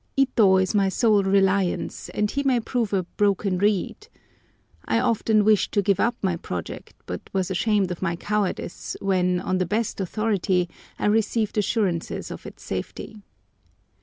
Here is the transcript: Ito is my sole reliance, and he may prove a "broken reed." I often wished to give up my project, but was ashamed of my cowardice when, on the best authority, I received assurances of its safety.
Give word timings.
Ito 0.17 0.57
is 0.57 0.73
my 0.73 0.89
sole 0.89 1.21
reliance, 1.21 2.09
and 2.09 2.31
he 2.31 2.41
may 2.41 2.59
prove 2.59 2.91
a 2.91 3.03
"broken 3.03 3.59
reed." 3.59 4.07
I 4.83 4.99
often 4.99 5.45
wished 5.45 5.71
to 5.73 5.83
give 5.83 5.99
up 5.99 6.15
my 6.23 6.37
project, 6.37 6.95
but 7.05 7.29
was 7.33 7.51
ashamed 7.51 7.91
of 7.91 8.01
my 8.01 8.15
cowardice 8.15 8.97
when, 8.99 9.39
on 9.39 9.59
the 9.59 9.67
best 9.67 10.01
authority, 10.01 10.67
I 10.97 11.05
received 11.05 11.55
assurances 11.55 12.31
of 12.31 12.47
its 12.47 12.63
safety. 12.63 13.21